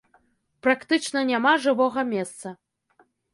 [0.67, 2.47] Практычна няма жывога месца.